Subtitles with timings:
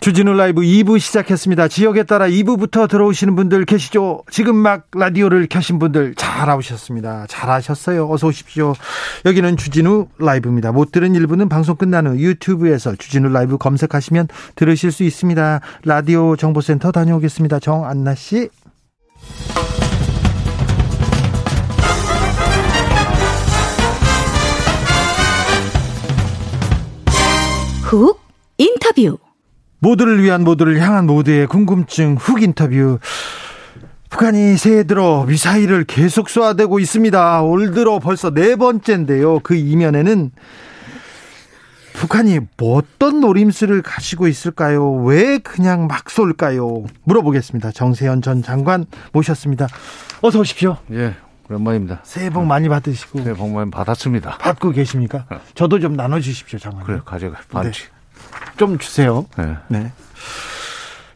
[0.00, 1.68] 주진우 라이브 2부 시작했습니다.
[1.68, 4.22] 지역에 따라 2부부터 들어오시는 분들 계시죠?
[4.30, 7.26] 지금 막 라디오를 켜신 분들 잘 오셨습니다.
[7.28, 8.08] 잘 하셨어요.
[8.10, 8.72] 어서 오십시오.
[9.26, 10.72] 여기는 주진우 라이브입니다.
[10.72, 15.60] 못 들은 일부는 방송 끝난 후 유튜브에서 주진우 라이브 검색하시면 들으실 수 있습니다.
[15.84, 17.58] 라디오 정보센터 다녀오겠습니다.
[17.58, 18.48] 정안나 씨.
[27.82, 28.18] 훅
[28.56, 29.18] 인터뷰
[29.80, 32.98] 모두를 위한 모두를 향한 모두의 궁금증 훅 인터뷰.
[34.10, 37.42] 북한이 새해 들어 미사일을 계속 쏘아대고 있습니다.
[37.42, 39.40] 올 들어 벌써 네 번째인데요.
[39.40, 40.32] 그 이면에는
[41.94, 44.90] 북한이 뭐 어떤 노림수를 가지고 있을까요?
[45.04, 46.84] 왜 그냥 막 쏠까요?
[47.04, 47.72] 물어보겠습니다.
[47.72, 49.68] 정세현 전 장관 모셨습니다.
[50.22, 50.78] 어서 오십시오.
[50.92, 51.14] 예,
[51.48, 52.00] 오랜만입니다.
[52.02, 53.22] 새해 복 많이 받으시고.
[53.22, 54.38] 새해 복 많이 받았습니다.
[54.38, 55.26] 받고 계십니까?
[55.54, 56.84] 저도 좀 나눠주십시오, 장관.
[56.84, 57.38] 그래, 가져가.
[57.50, 57.82] 반지.
[57.82, 57.99] 네.
[58.56, 59.26] 좀 주세요.
[59.36, 59.56] 네.
[59.68, 59.92] 네.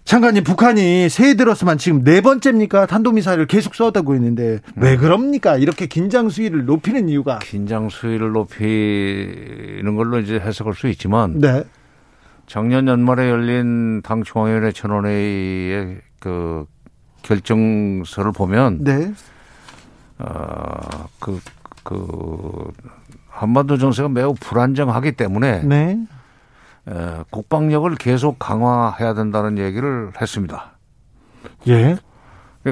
[0.04, 2.86] 장관님, 북한이 새해 들어서만 지금 네 번째입니까?
[2.86, 5.56] 탄도미사일을 계속 쏘아대고 있는데 왜 그럽니까?
[5.56, 7.38] 이렇게 긴장 수위를 높이는 이유가.
[7.38, 11.64] 긴장 수위를 높이는 걸로 이제 해석할 수 있지만 네.
[12.46, 16.66] 작년 연말에 열린 당 중앙위원회 전원회의의 그
[17.22, 19.12] 결정서를 보면 네.
[20.18, 21.40] 어그그
[21.82, 22.72] 그
[23.28, 25.98] 한반도 정세가 매우 불안정하기 때문에 네.
[26.88, 30.72] 에, 국방력을 계속 강화해야 된다는 얘기를 했습니다.
[31.68, 31.96] 예.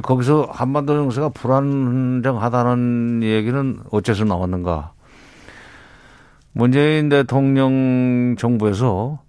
[0.03, 4.93] 거기서 한반도 정세가 불안정하다는 얘기는 어째서 나왔는가?
[6.53, 9.21] 문재인 대통령 정부에서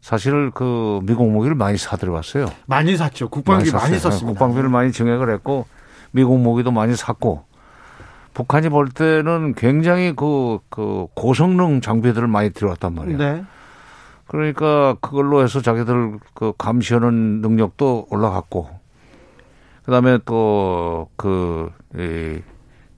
[0.00, 2.46] 사실 그 미국 무기를 많이 사들여왔어요.
[2.66, 3.28] 많이 샀죠.
[3.28, 4.38] 국방비 많이, 많이 썼습니다.
[4.38, 5.66] 국방비를 많이 증액을 했고
[6.10, 7.44] 미국 무기도 많이 샀고
[8.34, 13.18] 북한이 볼 때는 굉장히 그, 그 고성능 장비들을 많이 들어왔단 말이에요.
[13.18, 13.44] 네.
[14.32, 18.70] 그러니까 그걸로 해서 자기들 그 감시하는 능력도 올라갔고
[19.84, 21.72] 그다음에 또그이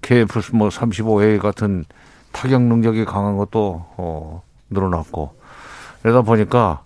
[0.00, 1.84] KF 뭐 35A 같은
[2.30, 5.34] 타격 능력이 강한 것도 어 늘어났고
[6.02, 6.84] 그러다 보니까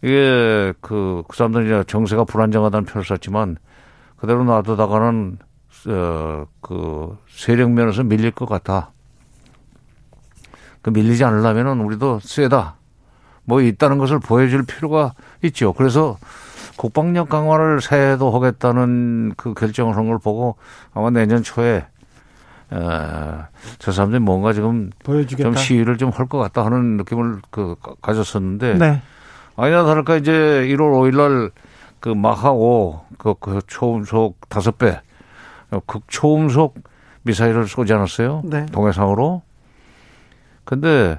[0.00, 3.58] 이게 그, 그 사람들이 정세가 불안정하다는 표현을 썼지만
[4.16, 5.38] 그대로 놔두다가는
[5.88, 8.92] 어, 그 세력 면에서 밀릴 것 같아.
[10.80, 12.76] 그 밀리지 않으려면은 우리도 세다.
[13.46, 15.14] 뭐 있다는 것을 보여줄 필요가
[15.44, 15.72] 있죠.
[15.72, 16.18] 그래서
[16.76, 20.56] 국방력 강화를 새해도 하겠다는 그 결정을 한 걸 보고
[20.92, 21.86] 아마 내년 초에
[22.70, 23.44] 어,
[23.78, 25.48] 저 사람들이 뭔가 지금 보여주겠다.
[25.50, 29.00] 좀 시위를 좀 할 것 같다 하는 느낌을 그 가졌었는데 네.
[29.56, 30.80] 아니나 다를까 이제 1월
[31.10, 31.50] 5일 날
[31.98, 35.00] 그 마하 5, 그, 그 초음속 다섯 배
[35.86, 36.74] 극초음속
[37.22, 38.42] 미사일을 쏘지 않았어요?
[38.44, 38.66] 네.
[38.66, 39.42] 동해상으로.
[40.64, 41.18] 근데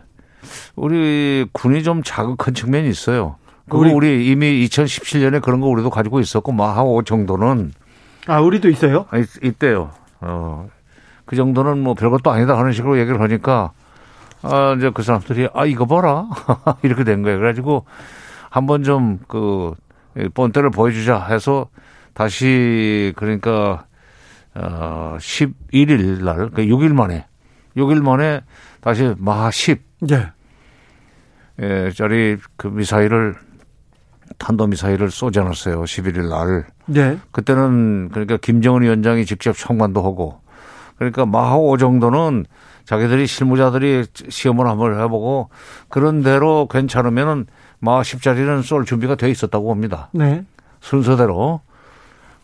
[0.75, 3.35] 우리 군이 좀 자극한 측면이 있어요.
[3.69, 7.71] 그리고 우리, 우리 이미 2017년에 그런 거 우리도 가지고 있었고 마하 5 정도는
[8.27, 9.05] 아 우리도 있어요?
[9.09, 9.91] 아, 있, 있대요.
[10.21, 10.69] 어.
[11.25, 13.71] 그 정도는 뭐 별것도 아니다 하는 식으로 얘기를 하니까
[14.41, 16.27] 아 이제 그 사람들이 아 이거 봐라
[16.83, 17.37] 이렇게 된 거예요.
[17.37, 17.85] 그래가지고
[18.49, 19.73] 한번 좀그
[20.33, 21.67] 본때를 보여주자 해서
[22.13, 23.85] 다시 그러니까
[24.55, 27.25] 어 11일 날, 그 6일 만에
[27.75, 28.41] 6일 만에
[28.81, 30.31] 다시 마하 10 네.
[31.61, 33.35] 예, 짜리 그 미사일을
[34.37, 35.83] 탄도 미사일을 쏘지 않았어요.
[35.83, 36.65] 11일 날.
[36.85, 37.17] 네.
[37.31, 40.41] 그때는 그러니까 김정은 위원장이 직접 청관도 하고
[40.97, 42.45] 그러니까 마하오 정도는
[42.85, 45.49] 자기들이 실무자들이 시험을 한번 해보고
[45.89, 47.47] 그런 대로 괜찮으면은
[47.79, 50.09] 마하 10짜리는 쏠 준비가 돼 있었다고 봅니다.
[50.13, 50.45] 네.
[50.79, 51.61] 순서대로.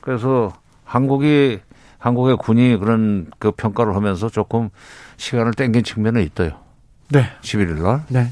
[0.02, 0.52] 그래서
[0.84, 1.59] 한국이
[1.97, 4.70] 한국의 군이 그런 그 평가를 하면서 조금
[5.16, 6.59] 시간을 땡긴 측면은 있어요.
[7.09, 7.26] 네.
[7.41, 8.03] 11일 날.
[8.09, 8.29] 네.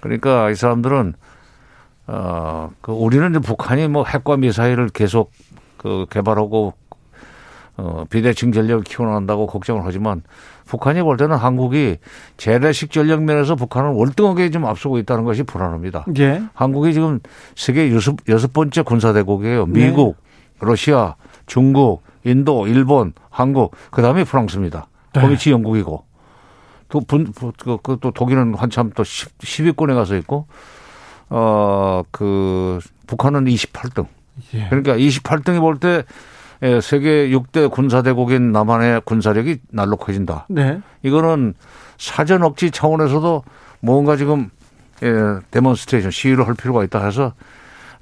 [0.00, 1.14] 그러니까 이 사람들은
[2.08, 5.30] 어, 그 우리는 이제 북한이 뭐 핵과 미사일을 계속
[5.76, 6.74] 그 개발하고
[7.76, 10.22] 어, 비대칭 전력을 키워난다고 걱정을 하지만
[10.66, 11.98] 북한이 볼 때는 한국이
[12.36, 16.04] 재래식 전력 면에서 북한은 월등하게 좀 앞서고 있다는 것이 불안합니다.
[16.18, 16.42] 예.
[16.54, 17.20] 한국이 지금
[17.54, 19.66] 세계 여섯, 여섯 번째 군사대국이에요.
[19.66, 20.16] 미국,
[20.60, 20.66] 네.
[20.66, 21.14] 러시아,
[21.46, 24.88] 중국, 인도, 일본, 한국, 그 다음에 프랑스입니다.
[25.14, 25.20] 네.
[25.22, 26.04] 거기 영국이고.
[26.88, 30.46] 또, 분, 그, 그, 또 독일은 한참 또 10, 10위권에 가서 있고,
[31.28, 34.06] 어, 그, 북한은 28등.
[34.54, 34.68] 예.
[34.68, 36.04] 그러니까 28등이 볼 때
[36.62, 40.46] 예, 세계 6대 군사대국인 남한의 군사력이 날로 커진다.
[40.48, 40.80] 네.
[41.02, 41.54] 이거는
[41.98, 43.44] 사전 억지 차원에서도
[43.80, 44.50] 뭔가 지금
[45.04, 45.12] 예,
[45.52, 47.34] demonstration 시위를 할 필요가 있다 해서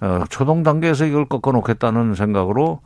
[0.00, 2.80] 어, 초동 단계에서 이걸 꺾어 놓겠다는 생각으로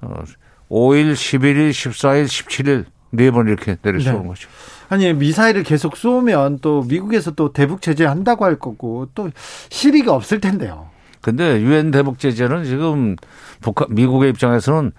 [0.00, 0.22] 어,
[0.70, 2.84] 5일, 11일, 14일, 17일
[3.16, 4.28] 네 번 이렇게 내려 쏘는 네.
[4.28, 4.48] 거죠.
[4.88, 9.30] 아니 미사일을 계속 쏘면 또 미국에서 또 대북 제재 한다고 할 거고 또
[9.70, 10.88] 실의가 없을 텐데요.
[11.20, 13.16] 근데 유엔 대북 제재는 지금
[13.60, 14.92] 북한 미국의 입장에서는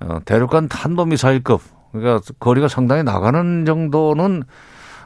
[0.00, 1.60] 어, 대륙간 탄도 미사일급
[1.92, 4.42] 그러니까 거리가 상당히 나가는 정도는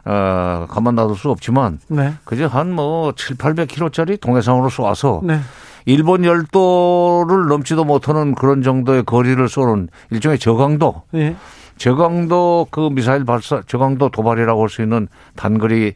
[0.07, 2.15] 어, 가만 놔둘 수 없지만 네.
[2.25, 5.41] 그저 한뭐 7, 800km짜리 동해상으로 쏘아서 네.
[5.87, 11.37] 일본 열도를 넘지도 못하는 그런 정도의 거리를 쏘는 일종의 저강도 네.
[11.76, 15.94] 저강도 그 미사일 발사 저강도 도발이라고 할 수 있는 단거리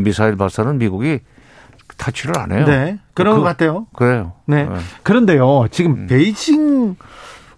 [0.00, 1.20] 미사일 발사는 미국이
[1.96, 2.64] 타치를 안 해요.
[2.66, 2.98] 네.
[3.14, 3.86] 그런 그, 것 같아요.
[3.94, 4.32] 그래요.
[4.46, 4.64] 네.
[4.64, 4.76] 네.
[5.02, 5.66] 그런데요.
[5.70, 6.06] 지금 음.
[6.08, 6.96] 베이징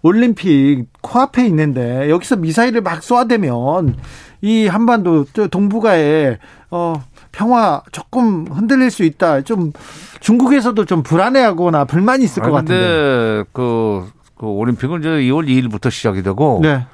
[0.03, 3.97] 올림픽 코앞에 있는데 여기서 미사일을 막 쏘아대면
[4.43, 6.39] 이 한반도 동북아에
[6.71, 7.03] 어
[7.33, 9.43] 평화 조금 흔들릴 수 있다.
[9.43, 9.73] 좀
[10.21, 13.45] 중국에서도 좀 불안해하거나 불만이 있을 것 같은데.
[13.53, 16.87] 그, 그 올림픽은 이제 2월 2일부터 시작이 되고 네.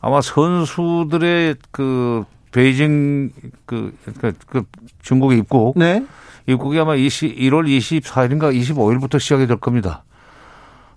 [0.00, 3.30] 아마 선수들의 그 베이징
[3.66, 4.64] 그, 그, 그
[5.02, 6.04] 중국에 입국 네.
[6.46, 10.04] 입국이 아마 20, 1월 24일인가 25일부터 시작이 될 겁니다.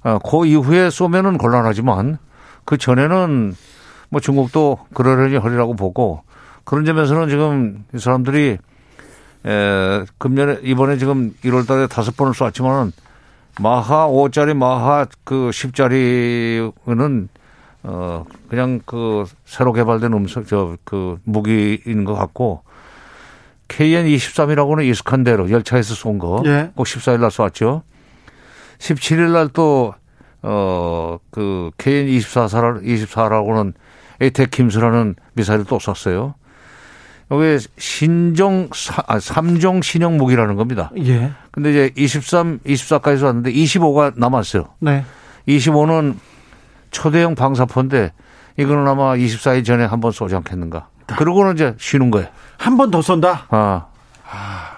[0.01, 2.17] 아, 그 이후에 쏘면은 곤란하지만
[2.65, 3.55] 그 전에는
[4.09, 6.23] 뭐 중국도 그러려니 하리라고 보고
[6.63, 8.57] 그런 점에서는 지금 이 사람들이
[9.45, 12.94] 에, 금년에 이번에 지금 1월 달에 다섯 번을 쐈지만은
[13.59, 17.27] 마하 5짜리 마하 그 10짜리는
[17.83, 22.63] 어 그냥 그 새로 개발된 음성 저그 무기인 것 같고
[23.68, 26.44] KN23이라고는 익숙한 대로 열차에서 쏜 거.
[26.45, 26.71] 예.
[26.75, 27.83] 꼭 14일 날 쐈죠.
[28.80, 29.94] 17일 날 또,
[30.41, 33.74] 어, 그 KN24라, 24라고는
[34.21, 36.36] 에이텍 김수라는 미사일을 또 쐈어요.
[37.31, 38.69] 이게 신종,
[39.07, 40.91] 아, 3종 신형 무기라는 겁니다.
[40.97, 41.31] 예.
[41.51, 44.65] 근데 이제 23, 24까지 쐈는데 25가 남았어요.
[44.79, 45.03] 네.
[45.47, 46.15] 25는
[46.93, 48.13] 초대형 방사포인데
[48.57, 50.87] 이거는 아마 24일 전에 한 번 쏘지 않겠는가.
[51.17, 52.27] 그러고는 이제 쉬는 거예요.
[52.57, 53.47] 한 번 더 쏜다?
[53.49, 53.85] 아.
[54.29, 54.69] 아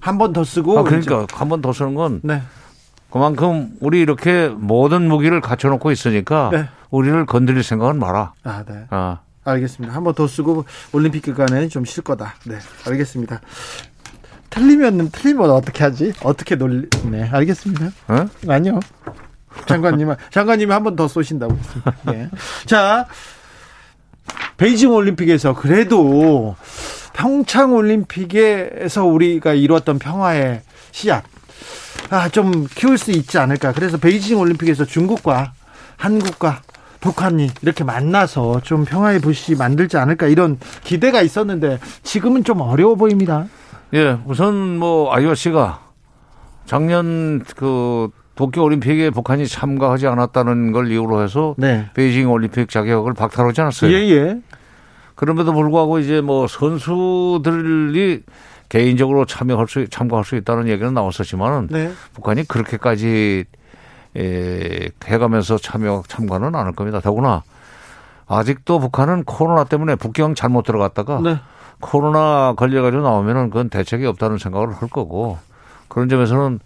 [0.00, 0.78] 한번 더 쓰고.
[0.78, 2.20] 아, 그러니까 한 번 더 쓰는 건.
[2.24, 2.40] 네.
[3.10, 6.68] 그만큼 우리 이렇게 모든 무기를 갖춰놓고 있으니까 네.
[6.90, 8.32] 우리를 건드릴 생각은 마라.
[8.42, 8.86] 아, 네.
[8.90, 9.18] 아.
[9.44, 9.94] 알겠습니다.
[9.94, 12.34] 한 번 더 쓰고 올림픽 기간에 좀 쉴 거다.
[12.46, 12.56] 네,
[12.88, 13.40] 알겠습니다.
[14.50, 16.12] 틀리면 틀리면 어떻게 하지?
[16.22, 16.88] 어떻게 놀리?
[17.10, 17.86] 네, 알겠습니다.
[18.08, 18.26] 어?
[18.48, 18.80] 아니요.
[19.66, 21.92] 장관님, 장관님이 한 번 더 쏘신다고 했습니다.
[22.04, 22.28] 네.
[22.66, 23.06] 자,
[24.56, 26.56] 베이징 올림픽에서 그래도
[27.12, 30.62] 평창 올림픽에서 우리가 이루었던 평화의
[30.92, 31.24] 씨앗
[32.10, 33.72] 아, 좀 키울 수 있지 않을까.
[33.72, 35.52] 그래서 베이징 올림픽에서 중국과
[35.96, 36.60] 한국과
[37.00, 43.46] 북한이 이렇게 만나서 좀 평화의 불씨 만들지 않을까 이런 기대가 있었는데 지금은 좀 어려워 보입니다.
[43.94, 45.80] 예, 우선 뭐 IOC가
[46.66, 51.88] 작년 그 도쿄 올림픽에 북한이 참가하지 않았다는 걸 이유로 해서 네.
[51.94, 53.92] 베이징 올림픽 자격을 박탈하지 않았어요.
[53.92, 54.40] 예, 예.
[55.14, 58.22] 그럼에도 불구하고 이제 뭐 선수들이
[58.68, 61.92] 개인적으로 참여할 수 참가할 수 있다는 얘기는 나왔었지만은 네.
[62.14, 63.44] 북한이 그렇게까지
[64.16, 67.00] 에, 해가면서 참여 참가는 않을 겁니다.
[67.00, 67.42] 더구나
[68.26, 71.38] 아직도 북한은 코로나 때문에 북경 잘못 들어갔다가 네.
[71.80, 75.38] 코로나 걸려가지고 나오면은 그건 대책이 없다는 생각을 할 거고
[75.88, 76.58] 그런 점에서는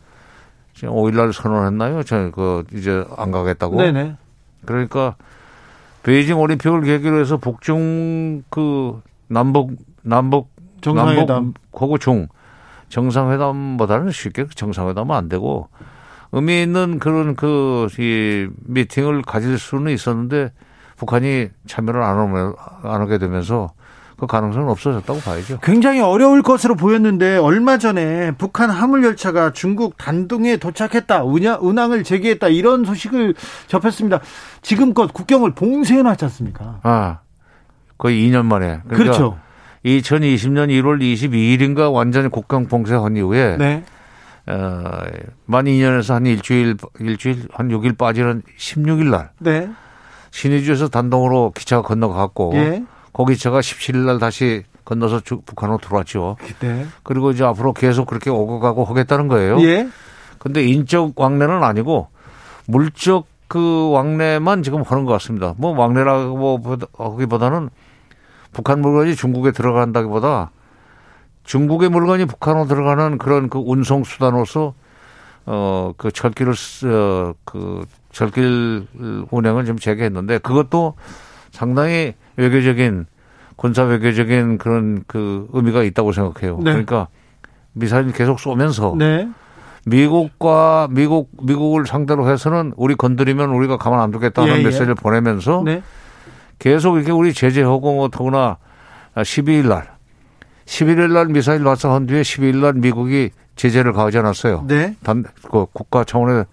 [0.78, 2.04] 지금 5일날 선언했나요?
[2.04, 3.82] 저그 이제 안 가겠다고.
[3.82, 4.14] 네네.
[4.64, 5.16] 그러니까
[6.04, 12.28] 베이징 올림픽을 계기로 해서 북중 그 남북 남북 정상회담 남북 고고 중
[12.90, 15.68] 정상회담보다는 쉽게 정상회담은 안 되고
[16.30, 20.52] 의미 있는 그런 그 이 미팅을 가질 수는 있었는데
[20.96, 22.54] 북한이 참여를 안, 하면,
[22.84, 23.72] 안 하게 되면서
[24.18, 25.58] 그 가능성은 없어졌다고 봐야죠.
[25.62, 32.84] 굉장히 어려울 것으로 보였는데 얼마 전에 북한 화물 열차가 중국 단둥에 도착했다, 운항을 재개했다 이런
[32.84, 33.34] 소식을
[33.68, 34.20] 접했습니다.
[34.62, 36.80] 지금껏 국경을 봉쇄해 놨지 않습니까?
[36.82, 37.18] 아,
[37.96, 38.80] 거의 2년 만에.
[38.88, 39.38] 그러니까 그렇죠
[39.84, 43.84] 2020년 1월 22일인가 완전히 국경 봉쇄한 이후에 네.
[44.48, 44.90] 어,
[45.44, 49.30] 만 2년에서 한 일주일, 일주일, 한 6일 빠지는 16일 날.
[49.38, 49.68] 네.
[50.30, 52.82] 신의주에서 단동으로 기차가 건너갔고, 예.
[53.24, 56.36] 그 기차가 17일 날 다시 건너서 북한으로 들어왔죠.
[56.60, 56.86] 네.
[57.02, 59.60] 그리고 이제 앞으로 계속 그렇게 오고 가고 하겠다는 거예요.
[59.62, 59.88] 예.
[60.38, 62.08] 근데 인적 왕래는 아니고
[62.66, 65.54] 물적 그 왕래만 지금 하는 것 같습니다.
[65.56, 67.70] 뭐 왕래라고 하기보다는
[68.52, 70.50] 북한 물건이 중국에 들어간다기보다
[71.44, 74.74] 중국의 물건이 북한으로 들어가는 그런 그 운송 수단으로서
[75.46, 78.86] 어 그 철길을 어, 그 철길
[79.30, 80.94] 운행을 좀 재개했는데 그것도
[81.50, 83.06] 상당히 외교적인
[83.56, 86.56] 군사 외교적인 그런 그 의미가 있다고 생각해요.
[86.58, 86.70] 네.
[86.70, 87.08] 그러니까
[87.72, 89.28] 미사일 계속 쏘면서 네.
[89.84, 94.62] 미국과 미국 미국을 상대로 해서는 우리 건드리면 우리가 가만 안 두겠다는 예, 예.
[94.62, 95.82] 메시지를 보내면서 네.
[96.58, 98.58] 계속 이렇게 우리 제재하고 뭐 더구나
[99.16, 99.90] 12일 날
[100.66, 104.64] 11일 날 미사일 발사한 뒤에 12일 날 미국이 제재를 가하지 않았어요.
[104.68, 104.94] 네.
[105.02, 106.44] 단, 그 국가 차원의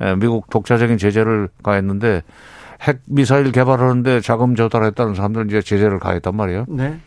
[0.00, 2.22] 에, 미국 독자적인 제재를 가했는데
[2.82, 6.66] 핵 미사일 개발하는데 자금 조달했다는 사람들은 이제 제재를 가했단 말이에요.
[6.68, 7.00] 네.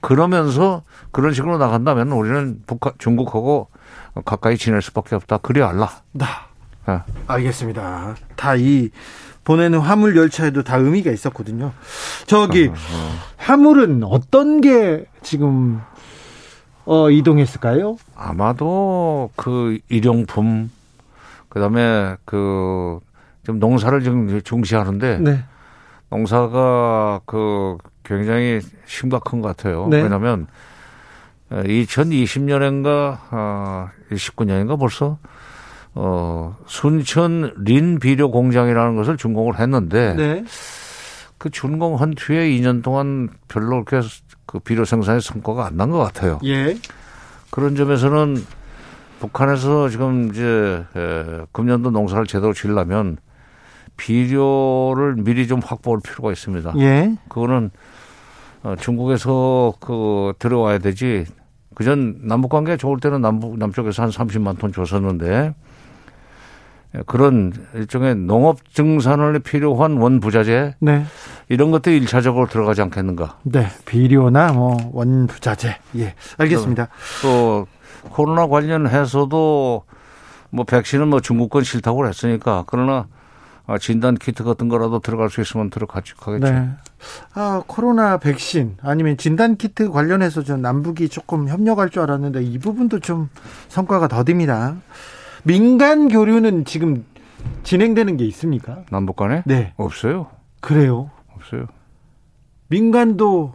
[0.00, 3.68] 그러면서 그런 식으로 나간다면 우리는 북한, 중국하고
[4.24, 5.38] 가까이 지낼 수밖에 없다.
[5.38, 5.90] 그리 알라.
[6.12, 6.26] 나.
[6.88, 7.00] 예.
[7.26, 8.14] 알겠습니다.
[8.36, 8.90] 다 이
[9.44, 11.72] 보내는 화물 열차에도 다 의미가 있었거든요.
[12.26, 12.70] 저기
[13.38, 15.80] 화물은 어떤 게 지금
[16.84, 17.96] 어 이동했을까요?
[18.14, 20.70] 아마도 그 일용품
[21.48, 23.00] 그다음에 그
[23.48, 25.42] 좀 농사를 좀 중시하는데 네.
[26.10, 29.88] 농사가 그 굉장히 심각한 것 같아요.
[29.88, 30.02] 네.
[30.02, 30.46] 왜냐하면
[31.50, 35.16] 2020년인가 아 19년인가 벌써
[35.94, 40.44] 어 순천 린 비료 공장이라는 것을 준공을 했는데 네.
[41.38, 44.06] 그 준공한 뒤에 2년 동안 별로 그렇게
[44.44, 46.38] 그 비료 생산의 성과가 안 난 것 같아요.
[46.44, 46.76] 예.
[47.50, 48.36] 그런 점에서는
[49.20, 53.16] 북한에서 지금 이제 에, 금년도 농사를 제대로 지으려면
[53.98, 56.72] 비료를 미리 좀 확보할 필요가 있습니다.
[56.78, 57.14] 예.
[57.28, 57.70] 그거는
[58.62, 61.26] 어, 중국에서 그 들어와야 되지.
[61.74, 65.54] 그전 남북 관계 좋을 때는 남북 남쪽에서 한 30만 톤 줬었는데
[66.94, 71.04] 에, 그런 일종의 농업 증산을 필요한 원부자재 네.
[71.48, 73.38] 이런 것들이 일차적으로 들어가지 않겠는가.
[73.42, 73.66] 네.
[73.84, 75.76] 비료나 뭐 원부자재.
[75.98, 76.14] 예.
[76.38, 76.88] 알겠습니다.
[77.22, 77.66] 또
[78.10, 79.84] 코로나 관련해서도
[80.50, 83.17] 뭐 백신은 뭐 중국 건 싫다고 했으니까 그러나 아,
[83.76, 86.50] 진단 키트 같은 거라도 들어갈 수 있으면 들어가지 가겠죠.
[86.50, 86.70] 네.
[87.34, 93.00] 아, 코로나 백신 아니면 진단 키트 관련해서 좀 남북이 조금 협력할 줄 알았는데 이 부분도
[93.00, 93.28] 좀
[93.68, 94.76] 성과가 더딥니다.
[95.42, 97.04] 민간 교류는 지금
[97.62, 98.78] 진행되는 게 있습니까?
[98.90, 99.74] 남북 간에 네.
[99.76, 100.28] 없어요.
[100.60, 101.10] 그래요.
[101.36, 101.66] 없어요.
[102.68, 103.54] 민간도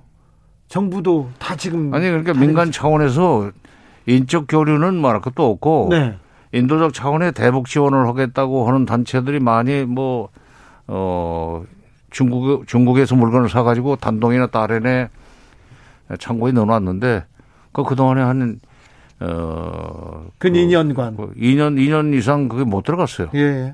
[0.68, 3.52] 정부도 다 지금 아니 그러니까 다 민간 차원에서
[4.06, 6.18] 인적 교류는 말할 것도 없고 네.
[6.54, 10.30] 인도적 차원의 대북 지원을 하겠다고 하는 단체들이 많이 뭐
[10.88, 11.64] 어,
[12.12, 15.10] 중국 중국에서 물건을 사 가지고 단동이나 딸에네
[16.20, 17.26] 창고에 넣어놨는데
[17.72, 18.60] 그 그동안에 한
[19.20, 21.18] 어, 근 2년간.
[21.18, 23.30] 그 2년 2년 이상 그게 못 들어갔어요.
[23.34, 23.74] 예.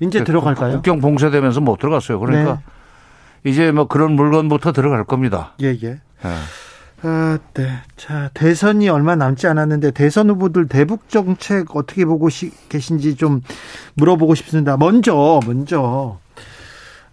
[0.00, 0.74] 이제 들어갈까요?
[0.74, 2.20] 국경 봉쇄되면서 못 들어갔어요.
[2.20, 2.60] 그러니까
[3.44, 5.54] 이제 뭐 그런 물건부터 들어갈 겁니다.
[5.60, 5.88] 예, 예.
[5.88, 6.00] 예.
[7.04, 7.68] 아, 네.
[7.96, 13.40] 자, 대선이 얼마 남지 않았는데 대선 후보들 대북 정책 어떻게 보고 시- 계신지 좀
[13.94, 14.76] 물어보고 싶습니다.
[14.76, 16.20] 먼저, 먼저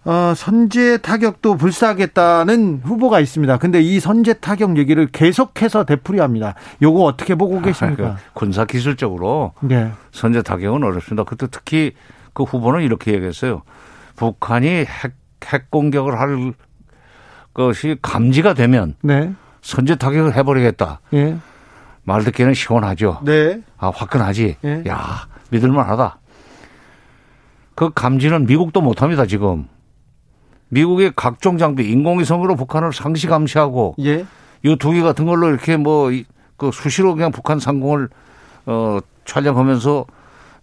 [0.04, 3.58] 어, 선제 타격도 불사하겠다는 후보가 있습니다.
[3.58, 6.54] 근데 이 선제 타격 얘기를 계속해서 되풀이합니다.
[6.80, 8.16] 요거 어떻게 보고 계십니까?
[8.16, 9.90] 그 군사 기술적으로 네.
[10.12, 11.24] 선제 타격은 어렵습니다.
[11.24, 11.92] 그때 특히
[12.32, 13.62] 그 후보는 이렇게 얘기했어요.
[14.16, 15.12] 북한이 핵,
[15.46, 16.54] 핵 공격을 할
[17.52, 19.32] 것이 감지가 되면 네.
[19.62, 21.00] 선제 타격을 해버리겠다.
[21.14, 21.36] 예.
[22.02, 23.20] 말 듣기는 시원하죠.
[23.24, 23.60] 네.
[23.78, 24.56] 아, 화끈하지.
[24.64, 24.82] 예.
[24.88, 26.18] 야, 믿을만하다.
[27.74, 29.66] 그 감지는 미국도 못합니다, 지금.
[30.68, 34.24] 미국의 각종 장비, 인공위성으로 북한을 상시 감시하고 예.
[34.64, 36.10] 유투기 같은 걸로 이렇게 뭐
[36.56, 38.10] 그 수시로 그냥 북한 상공을
[38.66, 40.04] 어 촬영하면서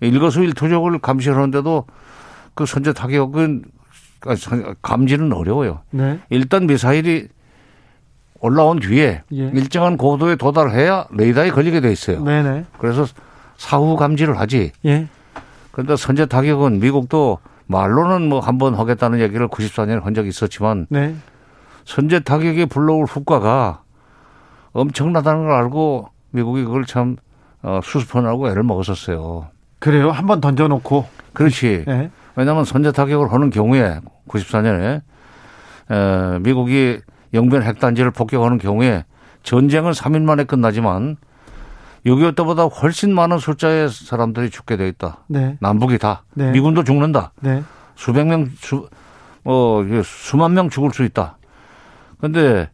[0.01, 1.86] 일거수일투족을 감시하는데도
[2.54, 3.66] 그 선제 타격은
[4.27, 5.82] 아, 선- 감지는 어려워요.
[5.89, 6.20] 네.
[6.30, 7.30] 일단 미사일이
[8.39, 9.38] 올라온 뒤에 예.
[9.53, 12.24] 일정한 고도에 도달해야 레이더에 걸리게 돼 있어요.
[12.24, 12.65] 네네.
[12.77, 13.06] 그래서
[13.58, 14.72] 사후 감지를 하지.
[14.86, 15.08] 예.
[15.72, 21.15] 그런데 선제 타격은 미국도 말로는 뭐 한 번 하겠다는 얘기를 94년에 한 적이 있었지만 네.
[21.86, 23.82] 선제 타격이 불러올 효과가
[24.74, 27.15] 엄청나다는 걸 알고 미국이 그걸 참
[27.63, 29.48] 어, 수습하느라고 애를 먹었었어요.
[29.79, 30.12] 그래요.
[30.12, 31.06] 한 번 던져놓고.
[31.34, 31.86] 그렇지.
[31.88, 32.10] 예.
[32.36, 35.01] 왜냐하면 선제 타격을 하는 경우에 94년에
[35.89, 37.00] 에, 미국이
[37.34, 39.05] 영변 핵단지를 폭격하는 경우에
[39.43, 41.17] 전쟁은 3일 만에 끝나지만
[42.05, 45.25] 6.25 때보다 훨씬 많은 숫자의 사람들이 죽게 돼 있다.
[45.27, 45.57] 네.
[45.60, 46.24] 남북이 다.
[46.34, 46.51] 네.
[46.51, 47.34] 미군도 죽는다.
[47.41, 47.63] 네.
[47.96, 48.88] 수백 명, 수,
[49.43, 51.38] 어, 수만 명 죽을 수 있다.
[52.19, 52.69] 근데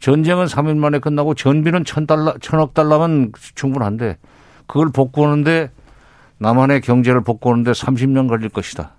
[0.00, 4.18] 전쟁은 3일 만에 끝나고 전비는 천 달러, 천억 달러면 충분한데
[4.66, 5.70] 그걸 복구하는데
[6.38, 8.92] 남한의 경제를 복구하는데 30년 걸릴 것이다.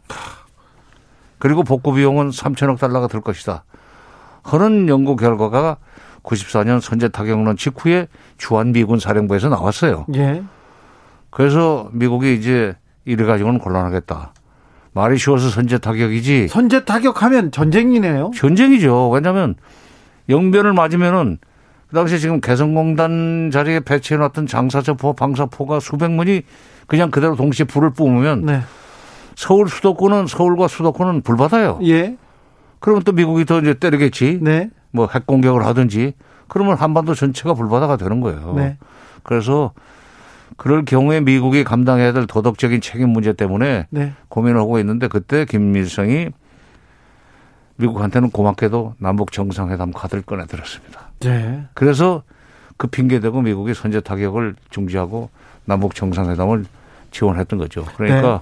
[1.38, 3.64] 그리고 복구 비용은 3천억 달러가 들 것이다.
[4.50, 5.78] 그런 연구 결과가
[6.24, 10.06] 94년 선제 타격론 직후에 주한 미군 사령부에서 나왔어요.
[10.16, 10.44] 예.
[11.30, 12.76] 그래서 미국이 이제
[13.06, 14.34] 이래 가지고는 곤란하겠다.
[14.94, 18.32] 말이 쉬워서 선제 타격이지 선제 타격하면 전쟁이네요.
[18.36, 19.10] 전쟁이죠.
[19.10, 19.56] 왜냐하면
[20.30, 21.38] 영변을 맞으면은
[21.88, 26.44] 그 당시 지금 개성공단 자리에 배치해놨던 장사처포, 방사포가 수백 문이
[26.88, 28.62] 그냥 그대로 동시에 불을 뿜으면 네.
[29.36, 31.80] 서울 수도권은 서울과 수도권은 불 받아요.
[31.84, 32.18] 예.
[32.80, 34.40] 그러면 또 미국이 더 이제 때리겠지.
[34.42, 34.70] 네.
[34.92, 36.14] 뭐 핵 공격을 하든지.
[36.48, 38.54] 그러면 한반도 전체가 불바다가 되는 거예요.
[38.56, 38.78] 네.
[39.24, 39.74] 그래서
[40.58, 44.14] 그럴 경우에 미국이 감당해야 될 도덕적인 책임 문제 때문에 네.
[44.30, 46.30] 고민을 하고 있는데 그때 김일성이
[47.78, 51.12] 미국한테는 고맙게도 남북 정상회담 카드를 꺼내들었습니다.
[51.20, 51.66] 네.
[51.74, 52.24] 그래서
[52.78, 55.30] 그 핑계 대고 미국이 선제 타격을 중지하고
[55.66, 56.66] 남북 정상회담을
[57.12, 57.86] 지원했던 거죠.
[57.96, 58.42] 그러니까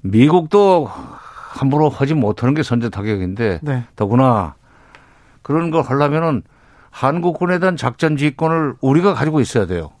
[0.00, 0.88] 미국도
[1.54, 3.84] 함부로 하지 못하는 게 선제 타격인데 네.
[3.94, 4.54] 더구나
[5.42, 6.42] 그런 걸 하려면은
[6.90, 9.92] 한국군에 대한 작전 지휘권을 우리가 가지고 있어야 돼요.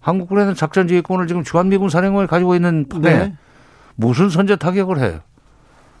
[0.00, 3.34] 한국군에 대한 작전 지휘권을 지금 주한미군 사령관이 가지고 있는 판에 네.
[3.94, 5.20] 무슨 선제 타격을 해요?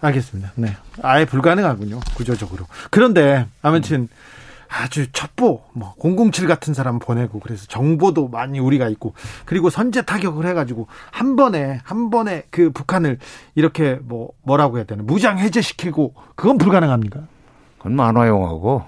[0.00, 0.52] 알겠습니다.
[0.56, 0.76] 네.
[1.02, 2.00] 아예 불가능하군요.
[2.14, 2.66] 구조적으로.
[2.90, 4.08] 그런데 아무튼
[4.76, 9.14] 아주 첩보 뭐 007 같은 사람 보내고 그래서 정보도 많이 우리가 있고
[9.44, 13.18] 그리고 선제 타격을 해 가지고 한 번에 한 번에 그 북한을
[13.54, 15.04] 이렇게 뭐 뭐라고 해야 되나?
[15.04, 17.20] 무장 해제시키고 그건 불가능합니까?
[17.78, 18.82] 그건 만화용하고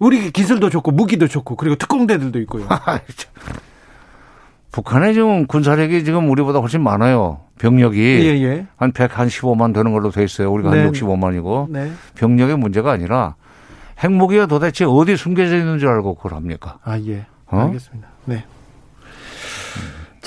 [0.00, 2.66] 우리 기술도 좋고 무기도 좋고 그리고 특공대들도 있고요.
[3.16, 3.32] 참.
[4.72, 7.40] 북한의 지금 군사력이 지금 우리보다 훨씬 많아요.
[7.58, 8.66] 병력이 예, 예.
[8.76, 10.52] 한 115만 되는 걸로 돼 있어요.
[10.52, 10.82] 우리가 네.
[10.82, 11.90] 한 65만이고 네.
[12.14, 13.34] 병력의 문제가 아니라
[14.02, 16.78] 핵무기가 도대체 어디 숨겨져 있는 줄 알고 그걸 합니까?
[16.84, 17.26] 아, 예.
[17.46, 17.60] 어?
[17.60, 18.08] 알겠습니다.
[18.26, 18.44] 네.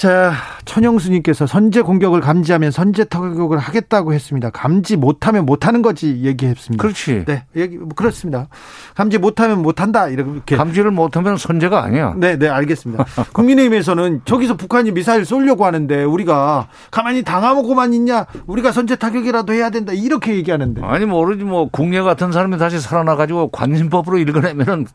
[0.01, 0.33] 자,
[0.65, 4.49] 천영수님께서 선제 공격을 감지하면 선제 타격을 하겠다고 했습니다.
[4.49, 6.81] 감지 못하면 못하는 거지 얘기했습니다.
[6.81, 7.25] 그렇지.
[7.25, 8.47] 네, 얘기 뭐 그렇습니다.
[8.95, 10.57] 감지 못하면 못한다 이렇게.
[10.57, 12.15] 감지를 못하면 선제가 아니야.
[12.17, 13.05] 네, 네, 알겠습니다.
[13.31, 18.25] 국민의힘에서는 저기서 북한이 미사일 쏘려고 하는데 우리가 가만히 당하고만 있냐?
[18.47, 20.81] 우리가 선제 타격이라도 해야 된다 이렇게 얘기하는데.
[20.83, 24.87] 아니 모르지 뭐 국내 같은 사람이 다시 살아나가지고 관심법으로 읽어내면은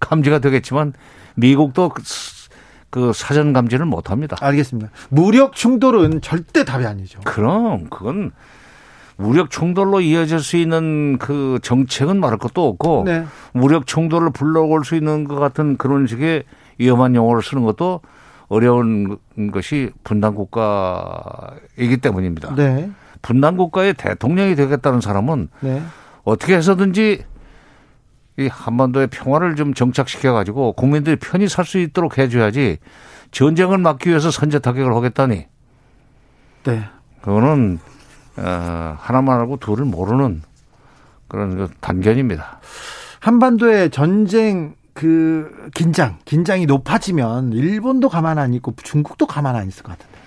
[0.00, 0.94] 감지가 되겠지만
[1.34, 1.90] 미국도
[2.94, 4.36] 그, 그 사전 감지를 못 합니다.
[4.40, 4.90] 알겠습니다.
[5.08, 7.18] 무력 충돌은 절대 답이 아니죠.
[7.24, 8.30] 그럼 그건
[9.16, 13.24] 무력 충돌로 이어질 수 있는 그 정책은 말할 것도 없고 네.
[13.52, 16.44] 무력 충돌을 불러올 수 있는 것 같은 그런 식의
[16.78, 18.00] 위험한 용어를 쓰는 것도
[18.46, 19.18] 어려운
[19.52, 22.54] 것이 분단 국가이기 때문입니다.
[22.54, 22.90] 네.
[23.22, 25.82] 분단 국가의 대통령이 되겠다는 사람은 네.
[26.22, 27.24] 어떻게 해서든지
[28.36, 32.78] 이 한반도의 평화를 좀 정착시켜 가지고 국민들이 편히 살 수 있도록 해줘야지
[33.30, 35.46] 전쟁을 막기 위해서 선제 타격을 하겠다니
[36.64, 36.84] 네.
[37.22, 37.78] 그거는
[38.36, 40.42] 어, 하나만 알고 둘을 모르는
[41.28, 42.60] 그런 그 단견입니다.
[43.20, 49.92] 한반도의 전쟁 그 긴장, 긴장이 높아지면 일본도 가만 안 있고 중국도 가만 안 있을 것
[49.92, 50.18] 같은데.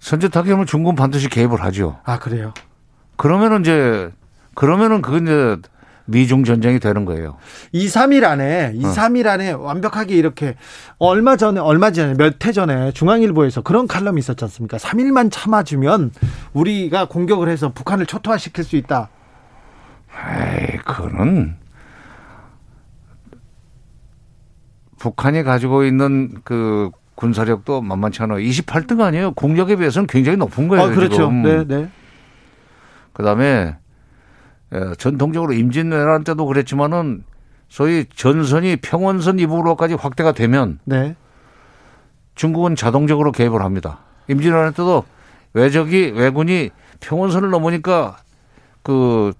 [0.00, 1.98] 선제 타격은 중국은 반드시 개입을 하죠.
[2.04, 2.52] 아 그래요?
[3.16, 4.10] 그러면은 이제
[4.54, 5.56] 그러면은 그건 이제
[6.06, 7.36] 미중 전쟁이 되는 거예요.
[7.72, 10.56] 2, 3일 안에 2, 3일 안에 완벽하게 이렇게
[10.98, 14.76] 얼마 전에 얼마 전에 몇 해 전에 중앙일보에서 그런 칼럼이 있었지 않습니까?
[14.78, 16.10] 3일만 참아주면
[16.52, 19.08] 우리가 공격을 해서 북한을 초토화시킬 수 있다.
[20.10, 21.56] 에이, 그거는
[24.98, 28.38] 북한이 가지고 있는 그 군사력도 만만치 않아요.
[28.38, 29.32] 28등 아니에요.
[29.32, 30.84] 공력에 비해서는 굉장히 높은 거예요.
[30.84, 31.14] 아 그렇죠.
[31.14, 31.42] 지금.
[31.42, 31.88] 네, 네.
[33.12, 33.76] 그다음에
[34.74, 37.24] 예, 전통적으로 임진왜란 때도 그랬지만은
[37.68, 41.14] 소위 전선이 평원선 이북으로까지 확대가 되면 네.
[42.34, 43.98] 중국은 자동적으로 개입을 합니다.
[44.28, 45.04] 임진왜란 때도
[45.54, 48.18] 외적이 외군이 평원선을 넘으니까
[48.82, 49.32] 그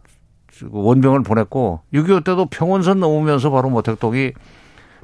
[0.71, 4.33] 원병을 보냈고 6.25 때도 평원선 넘으면서 바로 모택동이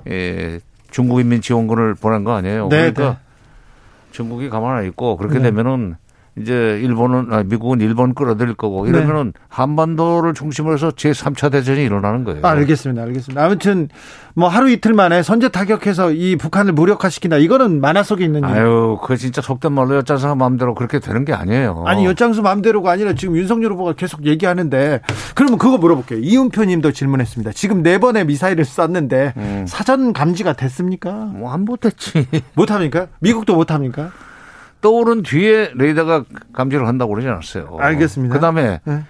[0.09, 0.61] 에,
[0.91, 2.69] 중국인민 지원군을 보낸 거 아니에요.
[2.69, 3.17] 네, 그러니까 네.
[4.13, 5.45] 중국이 가만 안 있고 그렇게 네.
[5.45, 5.97] 되면은
[6.41, 8.91] 이제 일본은 아, 미국은 일본 끌어들일 거고 네.
[8.91, 12.41] 이러면은 한반도를 중심으로 해서 제 3차 대전이 일어나는 거예요.
[12.45, 13.03] 아, 알겠습니다.
[13.03, 13.45] 알겠습니다.
[13.45, 13.89] 아무튼
[14.35, 17.39] 뭐 하루 이틀 만에 선제 타격해서 이 북한을 무력화시킨다.
[17.39, 18.47] 이거는 만화 속에 있는 일.
[18.47, 21.83] 아유, 그 진짜 속된 말로 엿장사 마음대로 그렇게 되는 게 아니에요.
[21.87, 25.01] 아니 여장수 마음대로가 아니라 지금 윤석열 후보가 계속 얘기하는데
[25.35, 26.21] 그러면 그거 물어볼게요.
[26.21, 27.51] 이은표 님도 질문했습니다.
[27.53, 29.65] 지금 네 번의 미사일을 쐈는데 음.
[29.67, 31.11] 사전 감지가 됐습니까?
[31.11, 32.27] 뭐 안 못했지.
[32.55, 33.09] 못합니까?
[33.21, 34.11] 미국도 못합니까?
[34.81, 37.77] 떠오른 뒤에 레이더가 감지를 한다고 그러지 않았어요.
[37.81, 38.35] 알겠습니다.
[38.35, 39.03] 그다음에 네.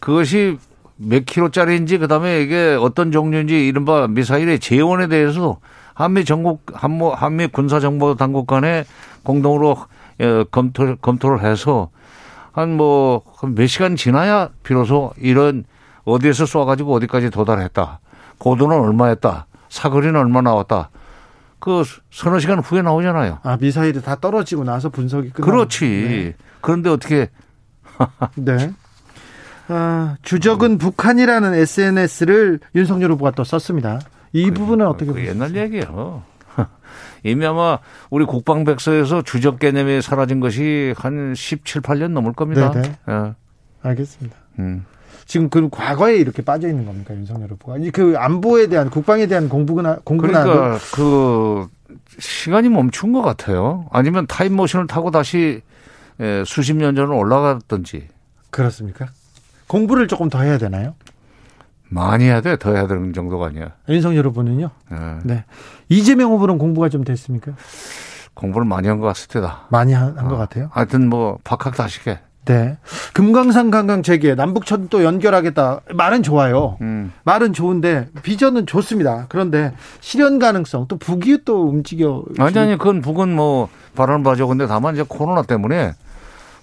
[0.00, 0.58] 그것이
[0.96, 5.58] 몇 킬로짜리인지 그다음에 이게 어떤 종류인지 이른바 미사일의 재원에 대해서
[5.94, 8.84] 한미 정국 한모 한미 군사 정보 당국 간에
[9.22, 9.76] 공동으로
[10.20, 11.90] 어, 검토 검토를 해서
[12.52, 13.22] 한 뭐
[13.54, 15.64] 몇 시간 지나야 비로소 이런
[16.04, 18.00] 어디에서 쏴가지고 어디까지 도달했다.
[18.38, 19.46] 고도는 얼마였다.
[19.68, 20.90] 사거리는 얼마 나왔다.
[21.64, 23.38] 그 서너 시간 후에 나오잖아요.
[23.42, 25.46] 아 미사일이 다 떨어지고 나서 분석이 끝나.
[25.46, 26.34] 그렇지.
[26.60, 27.30] 그런데 어떻게
[28.36, 28.70] 네.
[29.68, 33.98] 아, 주적은 북한이라는 SNS를 윤석열 후보가 또 썼습니다.
[34.34, 35.30] 이 그, 부분은 어떻게 그 보세요?
[35.30, 36.22] 옛날 얘기예요.
[37.24, 37.78] 이미 아마
[38.10, 42.72] 우리 국방백서에서 주적 개념이 사라진 것이 한 17, 8년 넘을 겁니다.
[42.72, 42.96] 네네.
[43.08, 43.34] 예.
[43.80, 44.36] 알겠습니다.
[44.58, 44.84] 음.
[45.26, 47.78] 지금 그 과거에 이렇게 빠져 있는 겁니까 윤석열 후보가?
[47.78, 51.66] 이그 안보에 대한 국방에 대한 공부나 공부나 그러니까 그
[52.18, 53.86] 시간이 멈춘 것 같아요.
[53.90, 55.62] 아니면 타임머신을 타고 다시
[56.20, 58.08] 예, 수십 년 전으로 올라갔든지
[58.50, 59.06] 그렇습니까?
[59.66, 60.94] 공부를 조금 더 해야 되나요?
[61.88, 62.56] 많이 해야 돼.
[62.56, 63.70] 더 해야 되는 정도가 아니야.
[63.88, 64.70] 윤석열 후보는요?
[64.92, 64.96] 예.
[65.24, 65.44] 네.
[65.88, 67.52] 이재명 후보는 공부가 좀 됐습니까?
[68.34, 69.66] 공부를 많이 한 것 같을 때다.
[69.70, 70.68] 많이 한것 같아요.
[70.72, 72.18] 하여튼 뭐 박학다식해.
[72.44, 72.76] 네.
[73.14, 75.80] 금강산 관광 재개, 남북천도 연결하겠다.
[75.94, 76.76] 말은 좋아요.
[76.82, 77.12] 음.
[77.24, 79.26] 말은 좋은데 비전은 좋습니다.
[79.28, 82.24] 그런데 실현 가능성 또 북이 또 움직여.
[82.38, 84.46] 아니 아니 그건 북은 뭐 발언 봐줘.
[84.46, 85.94] 근데 다만 이제 코로나 때문에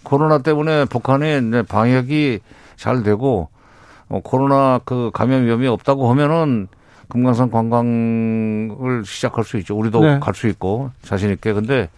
[0.03, 2.39] 코로나 때문에 북한의 방역이
[2.75, 3.49] 잘 되고
[4.09, 6.67] 어, 코로나 그 감염 위험이 없다고 하면은
[7.07, 9.75] 금강산 관광을 시작할 수 있죠.
[9.77, 10.19] 우리도 네.
[10.19, 11.53] 갈수 있고 자신 있게.
[11.53, 11.89] 근데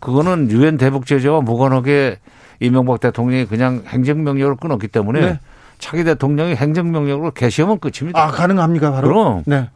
[0.00, 2.18] 그거는 유엔 대북 제재와 무관하게
[2.60, 5.40] 이명박 대통령이 그냥 행정명령을 끊었기 때문에 네.
[5.78, 8.22] 차기 대통령이 행정명령으로 개시하면 끝입니다.
[8.22, 9.08] 아 가능합니까 바로?
[9.08, 9.42] 그럼.
[9.46, 9.70] 네.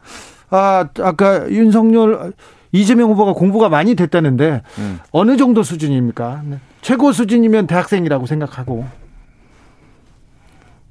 [0.51, 2.35] 아 아까 윤석열
[2.73, 5.01] 이재명 후보가 공부가 많이 됐다는데 음.
[5.11, 6.42] 어느 정도 수준입니까?
[6.44, 6.59] 네.
[6.83, 8.87] 최고 수준이면 대학생이라고 생각하고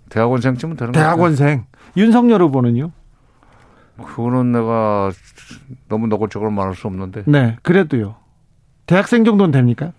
[0.09, 0.91] 대학원생쯤은 되는.
[0.91, 2.91] 대학원생 윤석열 후보는요?
[4.03, 5.11] 그거는 내가
[5.87, 8.15] 너무 노골적으로 말할 수 없는데 네, 그래도요.
[8.87, 9.91] 대학생 정도는 됩니까?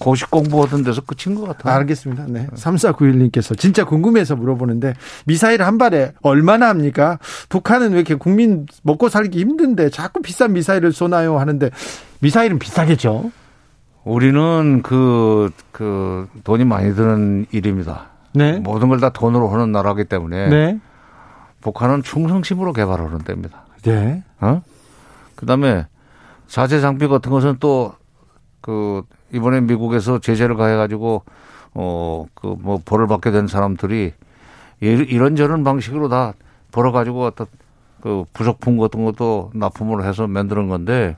[0.00, 1.74] 고시 공부하던 데서 끝인 것 같아요.
[1.76, 2.24] 알겠습니다.
[2.28, 2.46] 네.
[2.54, 4.94] 3491님께서 진짜 궁금해서 물어보는데
[5.26, 7.18] 미사일 한 발에 얼마나 합니까?
[7.48, 11.38] 북한은 왜 이렇게 국민 먹고 살기 힘든데 자꾸 비싼 미사일을 쏘나요?
[11.38, 11.70] 하는데
[12.20, 13.30] 미사일은 비싸겠죠?
[14.04, 18.06] 우리는 그, 그 돈이 많이 드는 일입니다.
[18.34, 18.58] 네.
[18.58, 20.80] 모든 걸 다 돈으로 하는 나라기 때문에 네.
[21.60, 23.64] 북한은 충성심으로 개발하는 데입니다.
[23.82, 24.22] 네.
[24.40, 24.62] 어?
[25.36, 25.86] 그 다음에
[26.48, 31.24] 자재 장비 같은 것은 또그 이번에 미국에서 제재를 가해가지고
[31.74, 34.12] 어 그 뭐 벌을 받게 된 사람들이
[34.82, 36.34] 이- 이런저런 방식으로 다
[36.72, 37.46] 벌어가지고 어떤
[38.00, 41.16] 그 부속품 같은 것도 납품을 해서 만드는 건데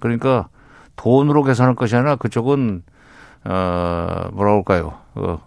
[0.00, 0.48] 그러니까
[0.96, 2.82] 돈으로 계산할 것이 아니라 그쪽은
[3.44, 3.50] 어
[4.32, 4.94] 뭐라 그럴까요?
[5.14, 5.40] 어,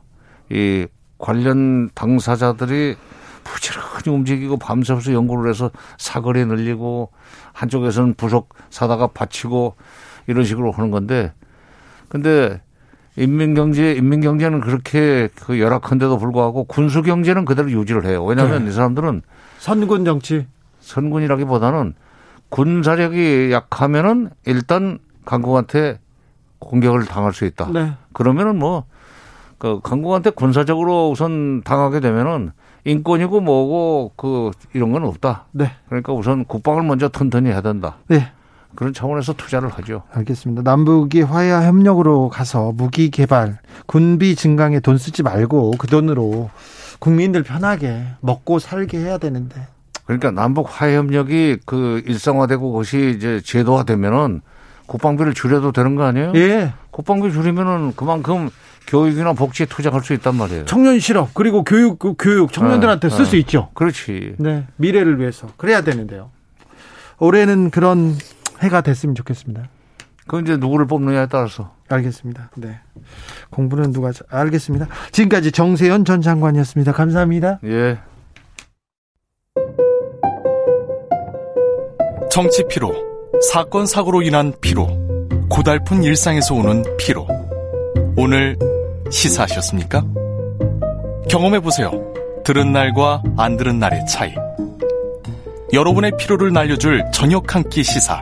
[0.49, 2.95] 이 관련 당사자들이
[3.43, 7.11] 부지런히 움직이고 밤새서 연구를 해서 사거리 늘리고
[7.53, 9.75] 한쪽에서는 부속 사다가 받치고
[10.27, 11.33] 이런 식으로 하는 건데
[12.11, 12.59] 근데
[13.15, 18.25] 인민경제 인민경제는 그렇게 그 열악한데도 불구하고 군수경제는 그대로 유지를 해요.
[18.25, 18.69] 왜냐하면 네.
[18.69, 19.21] 이 사람들은
[19.59, 20.45] 선군 정치.
[20.81, 21.93] 선군이라기보다는
[22.49, 25.99] 군사력이 약하면은 일단 강국한테
[26.59, 27.69] 공격을 당할 수 있다.
[27.71, 27.93] 네.
[28.11, 28.83] 그러면은 뭐,
[29.57, 32.51] 그, 강국한테 군사적으로 우선 당하게 되면은
[32.83, 35.45] 인권이고 뭐고 그, 이런 건 없다.
[35.51, 35.71] 네.
[35.87, 37.95] 그러니까 우선 국방을 먼저 튼튼히 해야 된다.
[38.07, 38.33] 네.
[38.75, 40.03] 그런 차원에서 투자를 하죠.
[40.11, 40.61] 알겠습니다.
[40.63, 46.49] 남북이 화해와 협력으로 가서 무기 개발, 군비 증강에 돈 쓰지 말고 그 돈으로
[46.99, 49.67] 국민들 편하게 먹고 살게 해야 되는데.
[50.05, 54.41] 그러니까 남북 화해 협력이 그 일상화되고 그것이 이제 제도화되면은
[54.87, 56.33] 국방비를 줄여도 되는 거 아니에요?
[56.35, 56.73] 예.
[56.91, 58.49] 국방비 줄이면은 그만큼
[58.87, 60.65] 교육이나 복지에 투자할 수 있단 말이에요.
[60.65, 63.29] 청년 실업 그리고 교육 그 교육 청년들한테 네, 쓸 네.
[63.29, 63.69] 수 있죠.
[63.73, 64.35] 그렇지.
[64.37, 64.67] 네.
[64.75, 66.29] 미래를 위해서 그래야 되는데요.
[67.19, 68.17] 올해는 그런
[68.61, 69.63] 해가 됐으면 좋겠습니다.
[70.25, 71.73] 그건 이제 누구를 뽑느냐에 따라서.
[71.89, 72.51] 알겠습니다.
[72.57, 72.79] 네.
[73.49, 74.87] 공부는 누가 자- 알겠습니다.
[75.11, 76.91] 지금까지 정세현 전 장관이었습니다.
[76.93, 77.59] 감사합니다.
[77.65, 77.97] 예.
[82.29, 82.93] 정치 피로,
[83.51, 84.87] 사건 사고로 인한 피로,
[85.49, 87.27] 고달픈 일상에서 오는 피로.
[88.15, 88.57] 오늘
[89.09, 90.01] 시사하셨습니까?
[91.29, 91.91] 경험해 보세요.
[92.45, 94.33] 들은 날과 안 들은 날의 차이.
[95.73, 98.21] 여러분의 피로를 날려줄 저녁 한 끼 시사.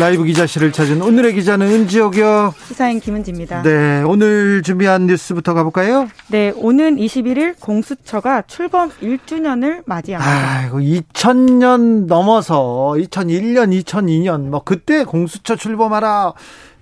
[0.00, 2.54] 라이브 기자실을 찾은 오늘의 기자는 은지옥이요.
[2.68, 3.60] 시사인 김은지입니다.
[3.60, 6.08] 네, 오늘 준비한 뉴스부터 가볼까요?
[6.28, 10.58] 네, 오는 21일 공수처가 출범 1주년을 맞이합니다.
[10.58, 16.32] 아이고 2000년 넘어서 2001년, 2002년 뭐 그때 공수처 출범하라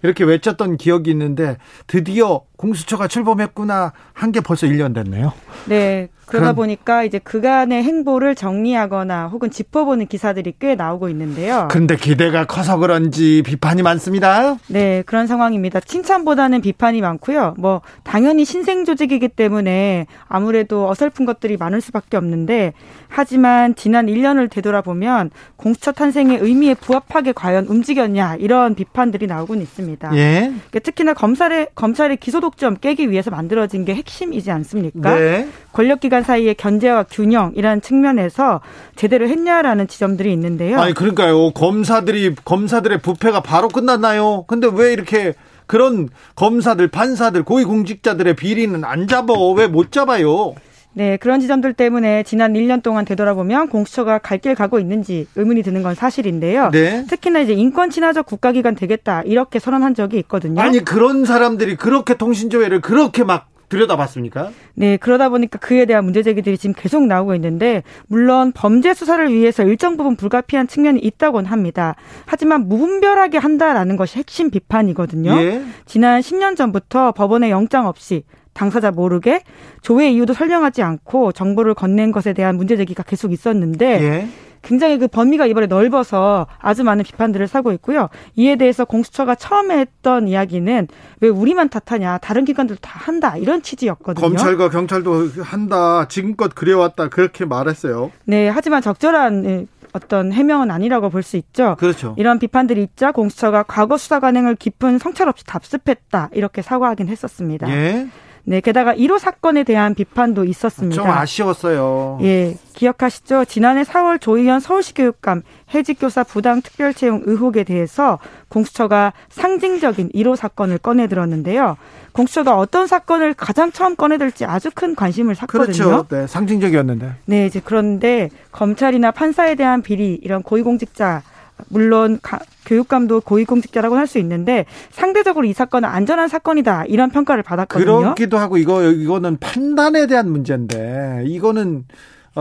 [0.03, 1.57] 이렇게 외쳤던 기억이 있는데
[1.87, 5.33] 드디어 공수처가 출범했구나 한 게 벌써 1년 됐네요.
[5.67, 6.09] 네.
[6.27, 11.69] 그러다 그럼- 보니까 이제 그간의 행보를 정리하거나 혹은 짚어보는 기사들이 꽤 나오고 있는데요.
[11.71, 14.59] 근데 기대가 커서 그런지 비판이 많습니다.
[14.67, 15.81] 네, 그런 상황입니다.
[15.81, 17.55] 칭찬보다는 비판이 많고요.
[17.57, 22.75] 뭐 당연히 신생 조직이기 때문에 아무래도 어설픈 것들이 많을 수밖에 없는데
[23.09, 29.88] 하지만 지난 1년을 되돌아보면 공수처 탄생의 의미에 부합하게 과연 움직였냐 이런 비판들이 나오곤 있습니다.
[30.15, 30.41] 예.
[30.71, 35.15] 그러니까 특히나 검찰의 검찰의 기소 독점 깨기 위해서 만들어진 게 핵심이지 않습니까?
[35.15, 35.49] 네.
[35.73, 38.61] 권력기관 사이의 견제와 균형이라는 측면에서
[38.97, 40.79] 제대로 했냐라는 지점들이 있는데요.
[40.81, 41.53] 아니 그러니까요.
[41.53, 44.45] 검사들이 검사들의 부패가 바로 끝났나요?
[44.47, 45.35] 근데 왜 이렇게
[45.67, 49.35] 그런 검사들, 판사들, 고위공직자들의 비리는 안 잡아?
[49.57, 50.55] 왜 못 잡아요?
[50.95, 55.83] 네, 그런 지점들 때문에 지난 1년 동안 되돌아보면 공수처가 갈 길 가고 있는지 의문이 드는
[55.83, 56.71] 건 사실인데요.
[56.71, 57.05] 네.
[57.09, 60.61] 특히나 이제 인권 친화적 국가기관 되겠다 이렇게 선언한 적이 있거든요.
[60.61, 64.51] 아니 그런 사람들이 그렇게 통신조회를 그렇게 막 들여다봤습니까?
[64.75, 69.63] 네, 그러다 보니까 그에 대한 문제 제기들이 지금 계속 나오고 있는데 물론 범죄 수사를 위해서
[69.65, 71.95] 일정 부분 불가피한 측면이 있다고는 합니다.
[72.27, 75.33] 하지만 무분별하게 한다라는 것이 핵심 비판이거든요.
[75.43, 75.63] 예.
[75.85, 78.23] 지난 10년 전부터 법원의 영장 없이
[78.59, 79.43] 당사자 모르게
[79.83, 84.29] 조회 이유도 설명하지 않고 정보를 건넨 것에 대한 문제 제기가 계속 있었는데 예.
[84.63, 88.09] 굉장히 그 범위가 이번에 넓어서 아주 많은 비판들을 사고 있고요.
[88.35, 90.89] 이에 대해서 공수처가 처음에 했던 이야기는
[91.21, 94.21] 왜 우리만 탓하냐 다른 기관들도 다 한다 이런 취지였거든요.
[94.27, 96.09] 검찰과 경찰도 한다.
[96.09, 97.09] 지금껏 그래왔다.
[97.11, 98.11] 그렇게 말했어요.
[98.25, 101.77] 네, 하지만 적절한 예, 어떤 해명은 아니라고 볼 수 있죠.
[101.79, 102.17] 그렇죠.
[102.19, 107.71] 이런 비판들이 있자 공수처가 과거 수사 관행을 깊은 성찰 없이 답습했다 이렇게 사과하긴 했었습니다.
[107.71, 108.09] 예.
[108.45, 111.03] 네, 게다가 1호 사건에 대한 비판도 있었습니다.
[111.03, 112.19] 좀 아쉬웠어요.
[112.23, 113.45] 예, 기억하시죠?
[113.45, 115.43] 지난해 4월 조희연 서울시 교육감
[115.75, 121.77] 해직교사 부당 특별채용 의혹에 대해서 공수처가 상징적인 1호 사건을 꺼내들었는데요.
[122.13, 125.67] 공수처가 어떤 사건을 가장 처음 꺼내들지 아주 큰 관심을 샀거든요.
[125.67, 126.07] 그렇죠.
[126.09, 127.13] 네, 상징적이었는데.
[127.27, 131.23] 네, 이제 그런데 검찰이나 판사에 대한 비리 이런 고위공직자
[131.69, 137.99] 물론 가- 교육감도 고위공직자라고 할 수 있는데 상대적으로 이 사건은 안전한 사건이다 이런 평가를 받았거든요.
[138.01, 141.85] 그렇기도 하고 이거 이거는 판단에 대한 문제인데 이거는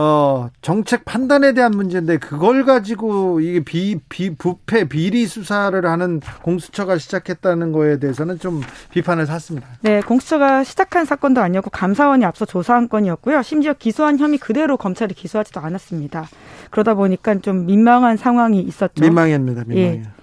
[0.00, 6.98] 어 정책 판단에 대한 문제인데 그걸 가지고 이게 비, 비 부패 비리 수사를 하는 공수처가
[6.98, 8.60] 시작했다는 거에 대해서는 좀
[8.92, 9.66] 비판을 샀습니다.
[9.80, 13.42] 네, 공수처가 시작한 사건도 아니었고 감사원이 앞서 조사한 건이었고요.
[13.42, 16.28] 심지어 기소한 혐의 그대로 검찰이 기소하지도 않았습니다.
[16.70, 19.02] 그러다 보니까 좀 민망한 상황이 있었죠.
[19.02, 19.64] 민망합니다.
[19.66, 20.18] 민망해요.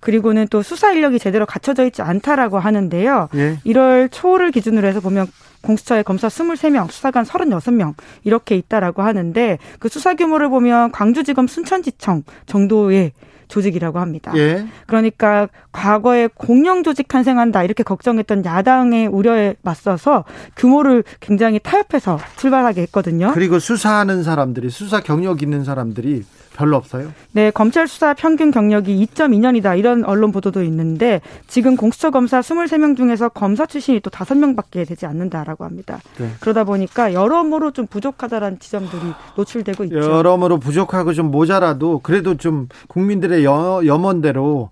[0.00, 3.28] 그리고는 또 수사 인력이 제대로 갖춰져 있지 않다라고 하는데요.
[3.34, 3.56] 예.
[3.64, 5.26] 1월 초를 기준으로 해서 보면
[5.62, 13.12] 공수처에 검사 23명, 수사관 36명 이렇게 있다라고 하는데 그 수사 규모를 보면 광주지검 순천지청 정도의
[13.48, 14.32] 조직이라고 합니다.
[14.36, 14.66] 예.
[14.86, 20.24] 그러니까 과거에 공영 조직 탄생한다 이렇게 걱정했던 야당의 우려에 맞서서
[20.56, 23.32] 규모를 굉장히 타협해서 출발하게 했거든요.
[23.34, 27.12] 그리고 수사하는 사람들이 수사 경력 있는 사람들이 별로 없어요.
[27.32, 33.28] 네, 검찰 수사 평균 경력이 2.2년이다 이런 언론 보도도 있는데 지금 공수처 검사 23명 중에서
[33.28, 36.00] 검사 출신이 또 5명밖에 되지 않는다라고 합니다.
[36.16, 36.30] 네.
[36.40, 39.02] 그러다 보니까 여러모로 좀 부족하다라는 지점들이
[39.36, 39.98] 노출되고 있죠.
[39.98, 44.70] 여러모로 부족하고 좀 모자라도 그래도 좀 국민들의 여, 염원대로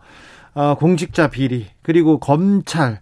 [0.55, 3.01] 어, 공직자 비리 그리고 검찰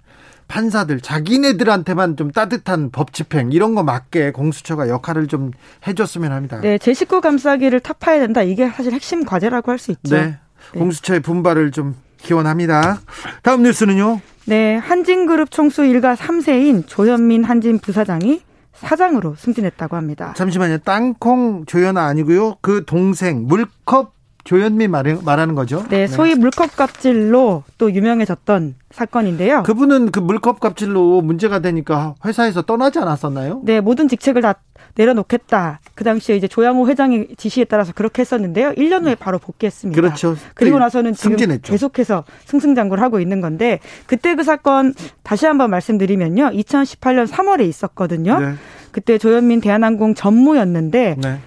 [0.55, 5.53] 판사들 자기네들한테만 좀 따뜻한 법 집행 이런 거 맞게 공수처가 역할을 좀
[5.87, 6.61] 해줬으면 합니다.
[6.61, 8.43] 네, 제 식구 감싸기를 타파해야 된다.
[8.43, 10.17] 이게 사실 핵심 과제라고 할 수 있죠.
[10.17, 10.37] 네.
[10.75, 13.01] 공수처의 분발을 좀 기원합니다.
[13.43, 14.21] 다음 뉴스는요.
[14.47, 18.43] 네, 한진그룹 총수 일가 3세인 조현민 한진 부사장이
[18.75, 20.35] 사장으로 승진했다고 합니다.
[20.37, 20.79] 잠시만요.
[20.79, 22.57] 땅콩 조연아 아니고요.
[22.61, 25.85] 그 동생 물컵 조현민 말, 말하는 거죠.
[25.89, 29.63] 네, 소위 물컵 갑질로 또 유명해졌던 사건인데요.
[29.63, 33.61] 그분은 그 물컵 갑질로 문제가 되니까 회사에서 떠나지 않았었나요?
[33.65, 34.55] 네, 모든 직책을 다
[34.97, 35.81] 내려놓겠다.
[35.95, 38.73] 그 당시에 이제 조양호 회장의 지시에 따라서 그렇게 했었는데요.
[38.73, 40.01] 1년 후에 바로 복귀했습니다.
[40.01, 40.37] 그렇죠.
[40.55, 41.73] 그리고 나서는 지금 승진했죠.
[41.73, 46.51] 계속해서 승승장구를 하고 있는 건데 그때 그 사건 다시 한번 말씀드리면요.
[46.51, 48.41] 2018년 3월에 있었거든요.
[48.41, 48.55] 네.
[48.91, 51.39] 그때 조현민 대한항공 전무였는데 네.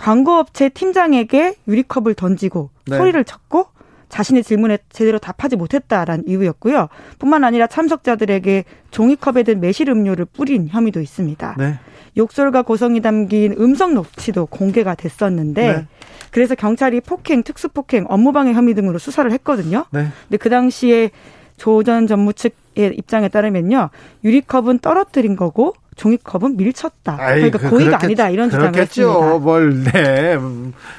[0.00, 2.96] 광고업체 팀장에게 유리컵을 던지고 네.
[2.96, 3.66] 소리를 쳤고
[4.08, 6.88] 자신의 질문에 제대로 답하지 못했다라는 이유였고요.
[7.18, 11.54] 뿐만 아니라 참석자들에게 종이컵에 든 매실 음료를 뿌린 혐의도 있습니다.
[11.58, 11.78] 네.
[12.16, 15.86] 욕설과 고성이 담긴 음성 녹취도 공개가 됐었는데 네.
[16.32, 19.84] 그래서 경찰이 폭행, 특수폭행, 업무방해 혐의 등으로 수사를 했거든요.
[19.90, 20.08] 네.
[20.22, 21.10] 근데 그 당시에
[21.56, 23.90] 조전 전무 측 입장에 따르면요.
[24.24, 27.16] 유리컵은 떨어뜨린 거고 종이컵은 밀쳤다.
[27.18, 28.74] 아이, 그러니까 그, 고의가 그렇겠, 아니다 이런 주장을.
[28.74, 29.38] 했습니다.
[29.38, 30.38] 뭘 네.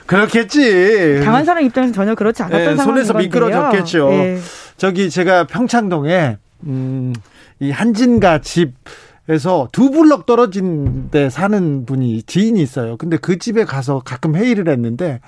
[0.06, 1.22] 그렇겠지.
[1.24, 3.28] 당한 사람 입장에서 전혀 그렇지 않았던 네, 상황인 손에서 건데요.
[3.28, 4.10] 미끄러졌겠죠.
[4.10, 4.40] 네.
[4.78, 7.14] 저기 제가 평창동에 음,
[7.60, 12.98] 이 한진가 집에서 두 블럭 떨어진 데 사는 분이 지인이 있어요.
[12.98, 15.20] 근데 그 집에 가서 가끔 회의를 했는데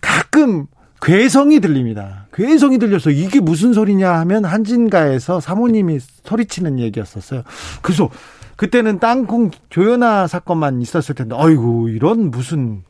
[0.00, 0.66] 가끔
[1.00, 2.26] 괴성이 들립니다.
[2.32, 7.42] 괴성이 들려서 이게 무슨 소리냐 하면 한진가에서 사모님이 소리치는 얘기였었어요.
[7.82, 8.10] 그래서
[8.56, 12.82] 그때는 땅콩 조연아 사건만 있었을 텐데, 아이고, 이런 무슨,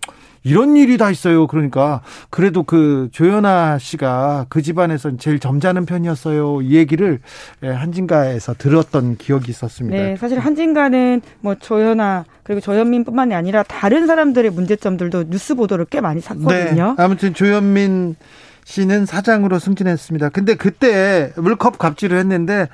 [0.48, 1.46] 이런 일이 다 있어요.
[1.46, 6.62] 그러니까, 그래도 그 조연아 씨가 그 집안에서 제일 점잖은 편이었어요.
[6.62, 7.20] 이 얘기를
[7.62, 9.96] 예, 한진가에서 들었던 기억이 있었습니다.
[9.96, 16.20] 네, 사실 한진가는 뭐 조연아 그리고 조현민뿐만이 아니라 다른 사람들의 문제점들도 뉴스 보도를 꽤 많이
[16.22, 16.94] 샀거든요.
[16.96, 18.16] 네, 아무튼 조현민
[18.64, 20.30] 씨는 사장으로 승진했습니다.
[20.30, 22.68] 근데 그때 물컵 갑질을 했는데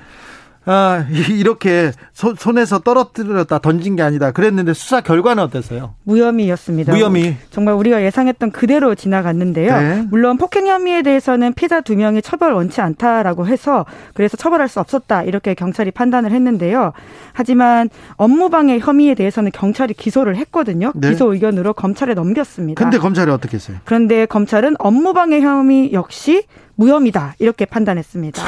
[0.67, 4.31] 아, 이렇게 소, 손에서 떨어뜨렸다 던진 게 아니다.
[4.31, 5.93] 그랬는데 수사 결과는 어땠어요?
[6.03, 6.93] 무혐의였습니다.
[6.93, 7.37] 무혐의.
[7.51, 9.79] 정말 우리가 예상했던 그대로 지나갔는데요.
[9.79, 10.07] 네.
[10.09, 15.23] 물론 폭행 혐의에 대해서는 피자 두 명이 처벌 원치 않다라고 해서 그래서 처벌할 수 없었다
[15.23, 16.93] 이렇게 경찰이 판단을 했는데요.
[17.33, 20.91] 하지만 업무방해 혐의에 대해서는 경찰이 기소를 했거든요.
[20.95, 21.11] 네.
[21.11, 22.83] 기소 의견으로 검찰에 넘겼습니다.
[22.83, 23.77] 근데 검찰이 어떻게 했어요?
[23.85, 26.43] 그런데 검찰은 업무방해 혐의 역시
[26.75, 28.41] 무혐의다 이렇게 판단했습니다.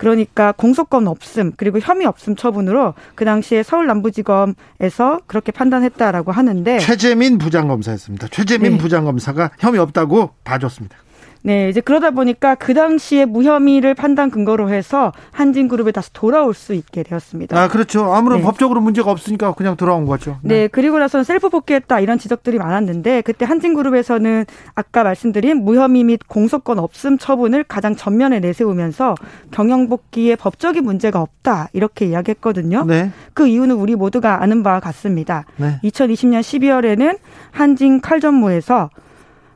[0.00, 7.36] 그러니까 공소권 없음 그리고 혐의 없음 처분으로 그 당시에 서울 남부지검에서 그렇게 판단했다라고 하는데 최재민
[7.36, 8.28] 부장검사였습니다.
[8.28, 8.78] 최재민 네.
[8.78, 10.96] 부장검사가 혐의 없다고 봐줬습니다.
[11.42, 17.02] 네, 이제 그러다 보니까 그 당시에 무혐의를 판단 근거로 해서 한진그룹에 다시 돌아올 수 있게
[17.02, 17.58] 되었습니다.
[17.58, 18.12] 아, 그렇죠.
[18.12, 18.44] 아무런 네.
[18.44, 20.38] 법적으로 문제가 없으니까 그냥 돌아온 거죠.
[20.42, 26.78] 네, 그리고 나서는 셀프 복귀했다 이런 지적들이 많았는데 그때 한진그룹에서는 아까 말씀드린 무혐의 및 공소권
[26.78, 29.14] 없음 처분을 가장 전면에 내세우면서
[29.50, 32.84] 경영 복귀에 법적인 문제가 없다 이렇게 이야기했거든요.
[32.84, 33.10] 네.
[33.32, 35.46] 그 이유는 우리 모두가 아는 바와 같습니다.
[35.56, 35.80] 네.
[35.84, 37.18] 2020년 12월에는
[37.50, 38.90] 한진 칼전무에서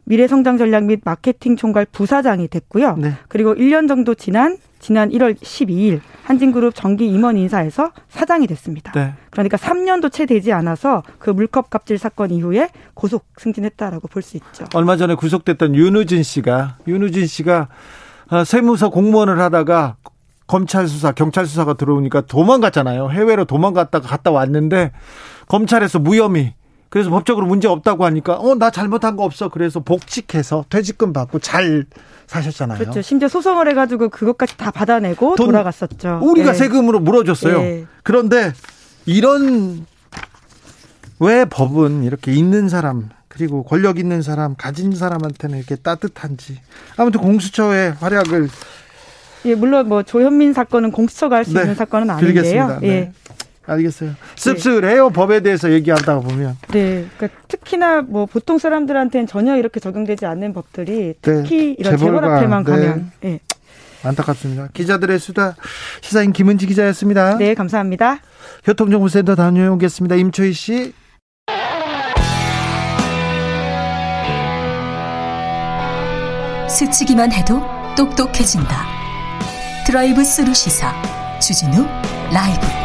[0.04, 2.96] 미래성장 전략 및 마케팅 총괄 부사장이 됐고요.
[2.98, 3.14] 네.
[3.28, 8.92] 그리고 1년 정도 지난 지난 1월 12일 한진그룹 정기 임원 인사에서 사장이 됐습니다.
[8.92, 9.14] 네.
[9.30, 14.64] 그러니까 3년도 채 되지 않아서 그 물컵 갑질 사건 이후에 고속 승진했다라고 볼 수 있죠.
[14.74, 17.68] 얼마 전에 구속됐던 윤우진 씨가 윤우진 씨가
[18.28, 19.96] 아, 세무서 공무원을 하다가
[20.46, 23.10] 검찰 수사, 경찰 수사가 들어오니까 도망갔잖아요.
[23.10, 24.92] 해외로 도망갔다가 갔다 왔는데
[25.48, 26.54] 검찰에서 무혐의.
[26.94, 29.48] 그래서 법적으로 문제 없다고 하니까 어 나 잘못한 거 없어.
[29.48, 31.86] 그래서 복직해서 퇴직금 받고 잘
[32.28, 32.78] 사셨잖아요.
[32.78, 33.02] 그렇죠.
[33.02, 36.20] 심지어 소송을 해가지고 그것까지 다 받아내고 돈 돌아갔었죠.
[36.22, 36.58] 우리가 네.
[36.58, 37.58] 세금으로 물어줬어요.
[37.58, 37.84] 네.
[38.04, 38.52] 그런데
[39.06, 39.86] 이런
[41.18, 46.60] 왜 법은 이렇게 있는 사람 그리고 권력 있는 사람 가진 사람한테는 이렇게 따뜻한지
[46.96, 48.48] 아무튼 공수처의 활약을
[49.46, 52.42] 예, 물론 뭐 조현민 사건은 공수처가 할수 네, 있는 사건은 아닌데요.
[52.42, 52.78] 드리겠습니다.
[52.80, 52.88] 네.
[52.88, 53.12] 예.
[53.66, 54.10] 알겠어요.
[54.36, 60.52] 씁쓸해요 법에 대해서 얘기하다 보면 네, 그러니까 특히나 뭐 보통 사람들한테는 전혀 이렇게 적용되지 않는
[60.52, 62.70] 법들이 특히 이런 재벌과, 재벌 앞에만 네.
[62.70, 63.40] 가면 예.
[64.02, 64.68] 안타깝습니다.
[64.74, 65.56] 기자들의 수다
[66.02, 67.38] 시사인 김은지 기자였습니다.
[67.38, 68.18] 네, 감사합니다.
[68.64, 70.16] 교통정보센터 다녀오겠습니다.
[70.16, 70.92] 임초희 씨.
[76.68, 77.62] 스치기만 해도
[77.96, 78.84] 똑똑해진다.
[79.86, 80.92] 드라이브 스루 시사
[81.40, 81.86] 주진우
[82.32, 82.83] 라이브